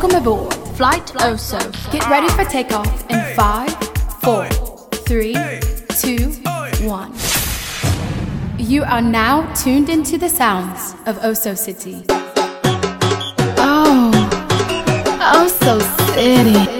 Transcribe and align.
Welcome 0.00 0.22
aboard 0.22 0.54
Flight 0.76 1.06
Oso. 1.16 1.58
Get 1.90 2.08
ready 2.08 2.28
for 2.28 2.44
takeoff 2.44 3.10
in 3.10 3.34
five, 3.34 3.68
four, 4.22 4.48
three, 5.08 5.34
two, 5.88 6.30
one. 6.86 7.12
You 8.58 8.84
are 8.84 9.02
now 9.02 9.52
tuned 9.54 9.88
into 9.88 10.16
the 10.16 10.28
sounds 10.28 10.92
of 11.04 11.16
Oso 11.16 11.58
City. 11.58 12.04
Oh, 13.58 14.12
Oso 15.34 15.80
City. 16.14 16.77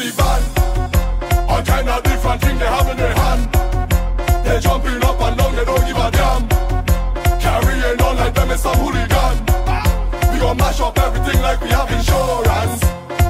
the 0.00 0.10
van. 0.16 0.42
All 1.48 1.62
kind 1.62 1.88
of 1.88 2.02
different 2.02 2.40
things 2.40 2.58
they 2.58 2.66
have 2.66 2.88
in 2.88 2.96
their 2.96 3.14
hand. 3.14 3.42
They 4.44 4.58
jumping 4.60 5.02
up 5.04 5.20
and 5.20 5.36
down, 5.36 5.54
they 5.54 5.64
don't 5.64 5.84
give 5.86 5.96
a 5.96 6.10
damn. 6.10 6.42
Carrying 7.38 8.00
on 8.00 8.16
like 8.16 8.34
them 8.34 8.50
is 8.50 8.60
some 8.60 8.76
hooligan. 8.78 9.36
We 10.32 10.38
gon' 10.40 10.56
mash 10.56 10.80
up 10.80 10.98
everything 10.98 11.42
like 11.42 11.60
we 11.60 11.68
have 11.68 11.90
insurance. 11.92 12.82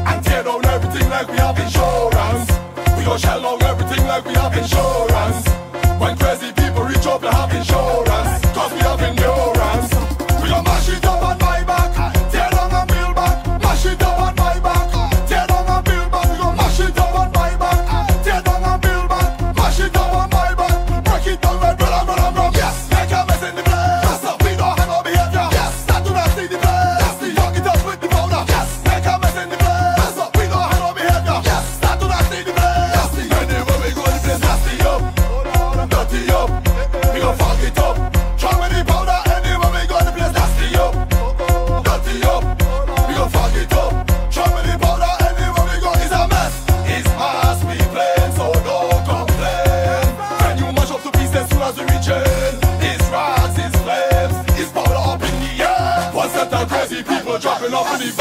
And 0.09 0.25
tear 0.25 0.43
down 0.45 0.65
everything 0.67 1.09
like 1.11 1.29
we 1.29 1.39
have 1.39 1.59
insurance. 1.59 2.47
We 2.97 3.05
gon' 3.05 3.19
shell 3.19 3.47
out 3.47 3.63
everything 3.63 4.07
like 4.07 4.25
we 4.25 4.35
have 4.35 4.57
insurance. 4.57 5.60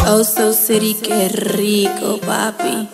Oh, 0.05 0.23
so 0.23 0.51
city, 0.51 0.95
qué 0.95 1.29
rico, 1.29 2.19
papi. 2.19 2.89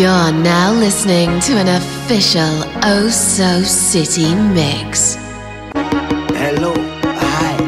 You're 0.00 0.32
now 0.32 0.72
listening 0.72 1.40
to 1.40 1.58
an 1.58 1.68
official 1.68 2.64
Oh 2.84 3.10
So 3.10 3.60
City 3.60 4.34
mix. 4.34 5.16
Hello, 6.40 6.72
hi. 7.04 7.58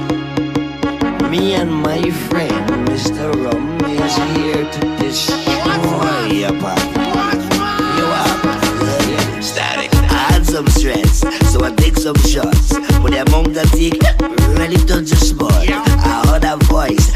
Me 1.29 1.52
and 1.56 1.70
my 1.70 2.00
friend 2.31 2.88
Mr. 2.88 3.34
Rum 3.44 3.79
is 3.84 4.17
here 4.32 4.64
to 4.64 4.81
destroy 4.96 6.25
your 6.32 6.52
body. 6.52 6.88
You 7.99 8.06
are 8.17 9.43
static. 9.43 9.93
I 9.93 10.32
had 10.32 10.46
some 10.46 10.67
stress, 10.69 11.20
so 11.52 11.62
I 11.62 11.70
take 11.76 11.99
some 11.99 12.17
shots. 12.17 12.73
But 13.02 13.11
the 13.11 13.25
amount 13.29 13.52
the 13.52 13.64
take 13.76 14.00
really 14.56 14.79
touch 14.87 15.11
the 15.11 15.17
spot. 15.17 15.52
I 15.52 16.25
heard 16.29 16.44
a 16.44 16.56
voice 16.64 17.12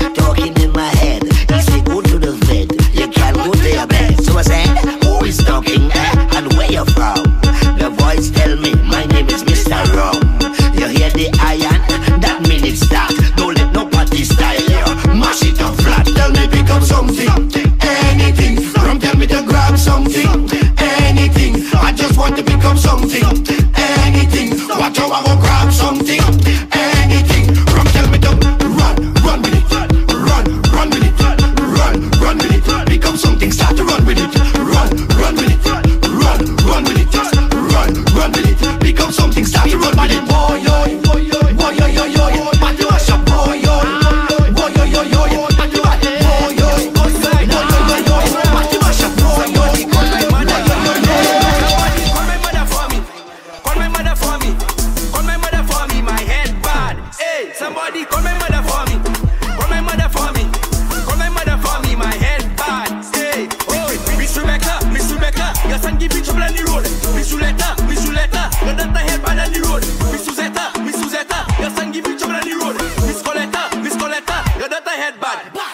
headbutt. 74.96 75.66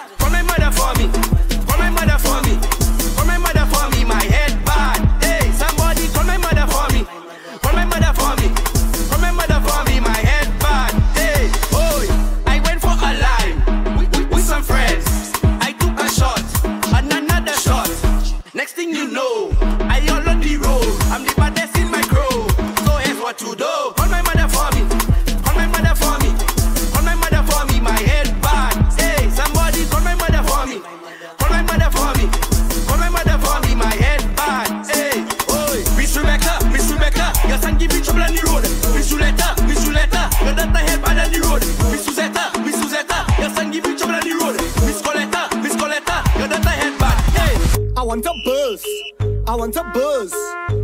want 49.62 49.76
a 49.76 49.84
buzz. 49.94 50.32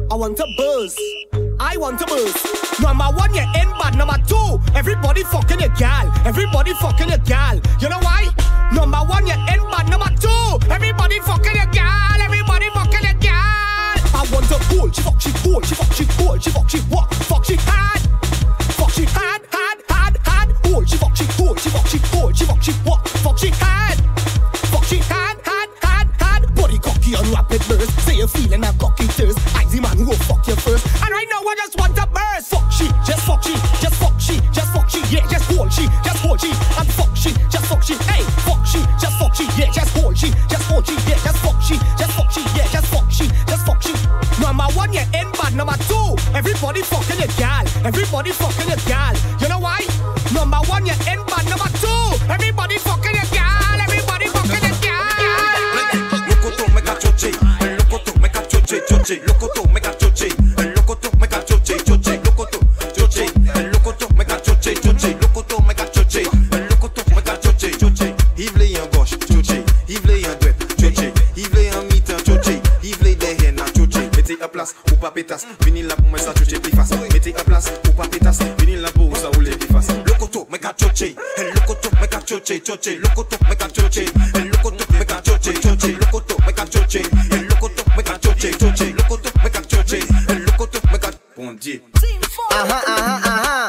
I 0.08 0.14
want 0.14 0.38
a 0.38 0.46
buzz. 0.56 0.96
I 1.58 1.76
want 1.78 2.00
a 2.00 2.06
buzz. 2.06 2.78
Number 2.78 3.06
one, 3.06 3.34
you 3.34 3.42
in 3.58 3.70
bad. 3.74 3.98
Number 3.98 4.14
two, 4.24 4.60
everybody 4.72 5.24
fucking 5.24 5.60
a 5.64 5.68
gal. 5.70 6.06
Everybody 6.24 6.74
fucking 6.74 7.10
a 7.10 7.18
gal. 7.18 7.56
You 7.80 7.88
know 7.88 7.98
why? 7.98 8.30
Number 8.72 8.98
one, 8.98 9.26
you 9.26 9.34
in 9.34 9.62
bad. 9.74 9.90
Number 9.90 10.14
two, 10.22 10.70
everybody 10.70 11.18
fucking 11.18 11.58
a 11.58 11.66
gal. 11.72 12.22
Everybody 12.22 12.70
fucking 12.70 13.02
a 13.02 13.14
gal. 13.18 13.98
I 14.14 14.22
want 14.30 14.46
to 14.46 14.58
pull. 14.70 14.92
She 14.92 15.02
fuck, 15.02 15.20
she 15.20 15.32
pull. 15.42 15.60
She 15.62 15.74
fuck, 15.74 15.92
she 15.92 16.04
pull. 16.14 16.38
She 16.38 16.50
fuck, 16.50 16.70
she 16.70 16.78
walk. 16.88 17.12
Fuck, 17.26 17.44
she 17.46 17.56
had. 17.56 17.98
Fuck, 18.78 18.90
she 18.90 19.06
had. 19.06 19.42
Had. 19.50 19.82
Had. 19.88 20.16
Had. 20.22 20.54
Pull. 20.62 20.84
She 20.84 20.96
fuck, 20.98 21.16
she 21.16 21.24
pull. 21.34 21.56
She 21.56 21.68
fuck, 21.70 21.86
she 21.88 21.98
pull. 21.98 22.32
She 22.32 22.44
fuck, 22.44 22.62
she 22.62 22.72
walk. 22.86 23.08
Fuck, 23.08 23.38
she 23.38 23.48
had. 23.48 23.98
Fuck, 24.70 24.84
she 24.84 24.98
had 24.98 25.17
chocolate 27.48 27.62
verse. 27.64 28.04
Say 28.04 28.16
you're 28.16 28.28
feeling 28.28 28.64
a 28.64 28.72
cocky 28.74 29.04
thirst. 29.04 29.38
I'm 29.56 29.68
the 29.70 29.80
man 29.80 29.96
who 29.96 30.04
will 30.06 30.24
fuck 30.28 30.46
you 30.46 30.56
first. 30.56 30.86
And 31.02 31.10
right 31.10 31.26
now 31.30 31.40
I 31.40 31.54
just 31.56 31.78
want 31.78 31.96
to 31.96 32.06
burst. 32.06 32.50
Fuck 32.50 32.70
she, 32.70 32.88
just 33.04 33.26
fuck 33.26 33.42
she, 33.42 33.54
just 33.80 33.94
fuck 33.94 34.18
she, 34.20 34.40
just 34.52 34.72
fuck 34.72 34.88
she, 34.88 35.00
yeah, 35.14 35.26
just 35.28 35.50
hold 35.50 35.72
she, 35.72 35.86
just 36.04 36.18
hold 36.18 36.40
she, 36.40 36.50
and 36.50 36.88
fuck 36.92 37.16
she, 37.16 37.32
just 37.48 37.66
fuck 37.66 37.82
she, 37.82 37.94
hey, 38.08 38.22
fuck 38.44 38.64
she, 38.66 38.80
just 39.00 39.18
fuck 39.18 39.34
she, 39.34 39.44
yeah, 39.56 39.70
just 39.72 39.96
hold 39.96 40.16
she, 40.16 40.30
just 40.48 40.64
hold 40.68 40.86
she, 40.86 40.94
yeah, 41.08 41.18
just 41.24 41.38
fuck 41.38 41.60
she, 41.62 41.76
just 41.96 42.12
fuck 42.12 42.30
she, 42.30 42.40
yeah, 42.56 42.68
just 42.68 42.86
fuck 42.92 43.10
she, 43.10 43.26
just 43.46 43.66
fuck 43.66 43.82
she. 43.82 43.94
Number 44.40 44.68
one, 44.74 44.92
you're 44.92 45.08
in 45.14 45.30
bad. 45.32 45.54
Number 45.54 45.76
two, 45.88 46.14
everybody 46.34 46.82
fucking 46.82 47.20
a 47.22 47.26
gal. 47.38 47.66
Everybody 47.84 48.30
fucking 48.30 48.70
a 48.70 48.76
gal. 48.86 49.14
tchotché. 70.90 71.12
Il 71.36 71.48
veut 71.50 71.68
un 71.76 71.82
mythe, 71.84 72.10
un 72.10 72.18
tchotché. 72.18 72.60
Il 72.82 72.96
veut 72.96 73.14
des 73.14 73.44
haines, 73.44 73.60
un 73.60 73.66
tchotché. 73.66 74.08
Mettez 74.16 74.38
à 74.42 74.48
place 74.48 74.74
ou 74.90 74.96
pas 74.96 75.10
pétasse. 75.10 75.46
Venez 75.64 75.82
là 75.82 75.94
pour 75.96 76.06
moi, 76.06 76.18
ça 76.18 76.32
tchotché 76.32 76.58
plus 76.58 76.72
face. 76.72 76.90
Mettez 77.12 77.34
à 77.36 77.44
place 77.44 77.72
ou 77.88 77.92
pas 77.92 78.08
pétasse. 78.08 78.38
Venez 78.58 78.76
là 78.76 78.90
pour 78.92 79.16
ça 79.16 79.28
rouler 79.34 79.50
plus 79.50 79.68
face. 79.68 79.88
Le 80.06 80.12
coteau, 80.18 80.46
mec 80.50 80.64
à 80.64 80.72
tchotché. 80.72 81.14
Le 81.38 81.66
coteau, 81.66 81.90
mec 82.00 82.14
à 82.14 82.20
tchotché, 82.20 82.60
tchotché. 82.60 82.96
Le 82.96 83.08
coteau, 83.14 83.36
mec 83.48 83.62
à 83.62 83.68
tchotché. 83.68 84.04
Le 84.34 84.62
coteau, 84.62 84.84
mec 84.92 85.12
à 85.12 85.20
tchotché, 85.20 85.52
tchotché. 85.54 85.88
Le 85.92 86.06
coteau, 86.10 86.36
mec 86.46 86.58
à 86.58 86.66
tchotché. 86.66 87.02
Le 87.30 87.60
coteau, 87.60 87.84
mec 87.96 88.10
à 88.10 88.18
tchotché, 88.18 88.50
tchotché. 88.50 88.92
Le 88.92 89.02
coteau, 89.08 89.30
mec 89.42 89.56
à 89.56 89.60
tchotché. 89.62 90.00
Le 90.28 90.56
coteau. 90.56 90.78
Bon 91.38 91.52
Dieu. 91.52 91.80
Ah 92.50 92.66
ah 92.68 92.82
ah 92.88 93.20
ah. 93.24 93.67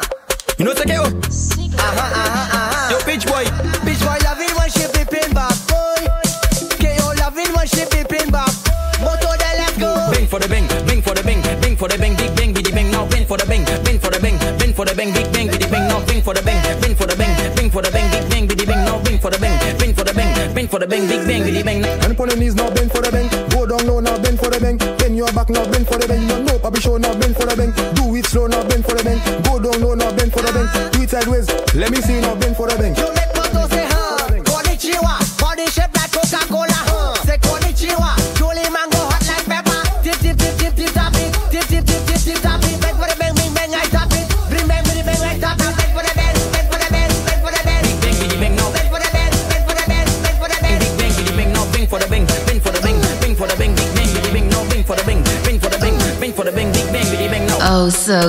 Your 7.59 7.67
loving 7.67 7.67
when 7.67 7.67
she 7.67 7.85
peeping 7.85 8.31
back. 8.31 8.53
Moto 8.99 9.31
then 9.37 9.57
let's 9.57 9.77
go. 9.77 9.93
Bang 10.11 10.27
for 10.27 10.39
the 10.39 10.47
bang, 10.47 10.67
bang 10.87 11.01
for 11.01 11.13
the 11.13 11.23
bang, 11.23 11.41
bang 11.61 11.75
for 11.75 11.87
the 11.87 11.97
bang, 11.97 12.15
big 12.15 12.35
bang, 12.35 12.53
biddy 12.53 12.71
bang. 12.71 12.91
Now 12.91 13.07
bang 13.07 13.25
for 13.25 13.37
the 13.37 13.45
bang, 13.45 13.63
bang 13.83 13.99
for 13.99 14.11
the 14.11 14.19
bang, 14.19 14.37
bang 14.59 14.73
for 14.73 14.85
the 14.85 14.95
bang, 14.95 15.13
big 15.13 15.31
bang, 15.31 15.47
biddy 15.47 15.67
bang. 15.67 15.87
Now 15.87 16.03
bang 16.05 16.21
for 16.21 16.33
the 16.33 16.41
bang, 16.41 16.59
bang 16.81 16.95
for 16.95 17.07
the 17.07 17.15
bang, 17.15 17.55
bang 17.55 17.69
for 17.69 17.81
the 17.81 17.91
bang, 17.91 18.11
big 18.11 18.29
bang, 18.29 18.47
biddy 18.47 18.65
bang. 18.65 18.85
Now 18.85 18.99
bang 19.03 19.19
for 19.19 19.31
the 19.31 19.39
bang, 19.39 19.55
bang 19.79 19.93
for 19.93 20.03
the 20.03 20.13
bang, 20.13 20.53
bang 20.53 20.67
for 20.67 20.79
the 20.79 20.87
bang, 20.87 21.07
big 21.07 21.27
bang, 21.27 21.43
biddy 21.43 21.63
bang. 21.63 21.83
And 21.83 22.19
on 22.19 22.27
the 22.27 22.35
knees 22.35 22.55
now 22.55 22.69
bend 22.71 22.91
for 22.91 23.01
the 23.01 23.11
bang. 23.11 23.27
Go 23.49 23.65
down 23.65 23.87
low 23.87 23.99
now 23.99 24.17
bend 24.19 24.39
for 24.39 24.49
the 24.49 24.59
bang. 24.59 24.77
Bend 24.77 25.15
your 25.15 25.31
back 25.31 25.49
now 25.49 25.63
bend 25.71 25.87
for 25.87 25.97
the 25.97 26.07
bang. 26.07 26.27
No, 26.27 26.43
no, 26.43 26.59
Papi 26.59 26.81
show 26.81 26.97
now 26.97 27.15
bend 27.15 27.35
for 27.35 27.45
the 27.47 27.55
bang. 27.55 27.71
Do 27.95 28.15
it 28.15 28.25
slow 28.27 28.47
now 28.47 28.67
bend 28.67 28.83
for 28.83 28.95
the 28.95 29.03
bang. 29.03 29.19
Go 29.43 29.59
down 29.59 29.79
low 29.79 29.95
now 29.95 30.11
bend 30.11 30.31
for 30.31 30.43
the 30.43 30.51
bang. 30.51 30.67
Do 30.91 31.01
it 31.03 31.09
sideways. 31.09 31.47
Let 31.75 31.91
me 31.91 32.01
see 32.03 32.15
you 32.15 32.21
now 32.21 32.35
bend 32.35 32.55
for 32.55 32.67
the 32.67 32.75
bang. 32.75 33.28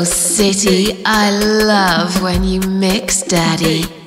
City. 0.05 1.03
I 1.05 1.31
love 1.31 2.23
when 2.23 2.45
you 2.45 2.61
mix, 2.61 3.23
Daddy. 3.23 4.00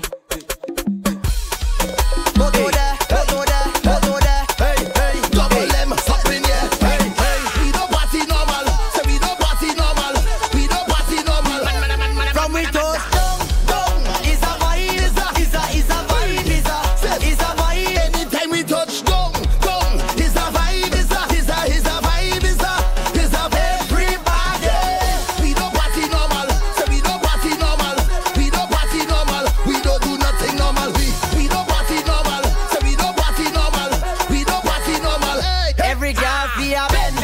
Girl 36.89 37.11
be 37.11 37.22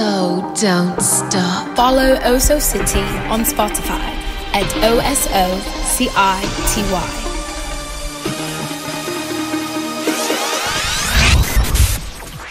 so 0.00 0.52
don't 0.58 0.98
stop. 1.02 1.76
Follow 1.76 2.16
Oso 2.32 2.58
City 2.58 3.04
on 3.28 3.40
Spotify 3.40 4.06
at 4.58 4.68
O 4.82 4.98
S 5.00 5.28
O 5.30 5.46
C 5.84 6.08
I 6.16 6.40
T 6.70 6.80
Y. 6.90 7.08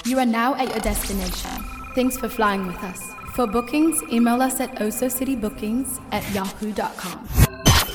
You 0.05 0.19
are 0.19 0.27
now 0.27 0.53
at 0.55 0.69
your 0.69 0.79
destination. 0.79 1.63
Thanks 1.95 2.17
for 2.17 2.29
flying 2.29 2.67
with 2.67 2.83
us. 2.83 3.01
For 3.33 3.47
bookings, 3.47 4.03
email 4.11 4.43
us 4.43 4.59
at 4.59 4.75
osocitybookings 4.75 5.99
at 6.11 6.23
yahoo.com. 6.35 7.25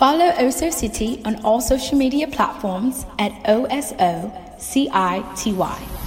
Follow 0.03 0.33
Oso 0.33 0.73
City 0.73 1.23
on 1.25 1.37
all 1.45 1.61
social 1.61 1.97
media 1.97 2.27
platforms 2.27 3.07
at 3.21 3.31
OSO 3.47 4.33
CITY. 4.59 6.04